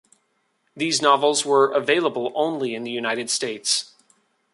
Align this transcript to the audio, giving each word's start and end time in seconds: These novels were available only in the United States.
These 0.75 0.99
novels 0.99 1.45
were 1.45 1.71
available 1.71 2.31
only 2.33 2.73
in 2.73 2.83
the 2.83 2.89
United 2.89 3.29
States. 3.29 3.93